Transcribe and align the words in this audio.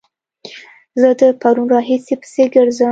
زه 0.99 1.09
د 1.19 1.21
پرون 1.41 1.67
راهيسې 1.75 2.13
پسې 2.21 2.43
ګرځم 2.55 2.79